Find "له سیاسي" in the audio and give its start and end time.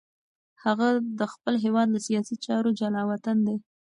1.91-2.35